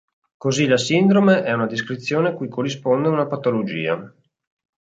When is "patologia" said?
3.27-4.11